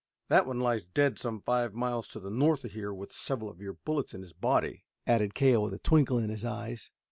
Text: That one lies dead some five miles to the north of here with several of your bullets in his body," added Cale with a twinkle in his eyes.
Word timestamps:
That 0.29 0.47
one 0.47 0.59
lies 0.59 0.81
dead 0.83 1.19
some 1.19 1.41
five 1.41 1.75
miles 1.75 2.07
to 2.07 2.19
the 2.19 2.31
north 2.31 2.63
of 2.65 2.71
here 2.71 2.91
with 2.91 3.11
several 3.11 3.51
of 3.51 3.61
your 3.61 3.73
bullets 3.73 4.15
in 4.15 4.23
his 4.23 4.33
body," 4.33 4.83
added 5.05 5.35
Cale 5.35 5.61
with 5.61 5.73
a 5.75 5.77
twinkle 5.77 6.17
in 6.17 6.29
his 6.31 6.43
eyes. 6.43 6.89